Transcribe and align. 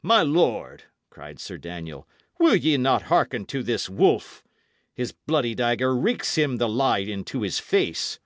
"My 0.00 0.22
lord," 0.22 0.84
cried 1.10 1.38
Sir 1.38 1.58
Daniel, 1.58 2.08
"ye 2.40 2.76
will 2.78 2.80
not 2.80 3.02
hearken 3.12 3.44
to 3.48 3.62
this 3.62 3.86
wolf? 3.90 4.42
His 4.94 5.12
bloody 5.12 5.54
dagger 5.54 5.94
reeks 5.94 6.36
him 6.36 6.56
the 6.56 6.70
lie 6.70 7.00
into 7.00 7.42
his 7.42 7.58
face." 7.58 8.18